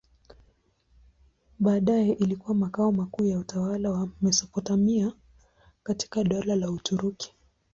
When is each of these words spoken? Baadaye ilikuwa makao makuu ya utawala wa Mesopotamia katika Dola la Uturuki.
Baadaye 1.59 2.13
ilikuwa 2.13 2.55
makao 2.55 2.91
makuu 2.91 3.25
ya 3.25 3.39
utawala 3.39 3.91
wa 3.91 4.09
Mesopotamia 4.21 5.11
katika 5.83 6.23
Dola 6.23 6.55
la 6.55 6.69
Uturuki. 6.71 7.35